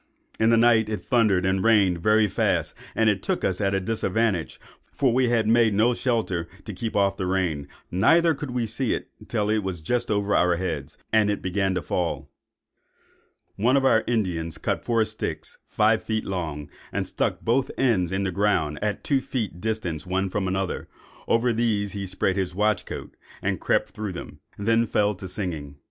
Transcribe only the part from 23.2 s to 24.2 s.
and crept through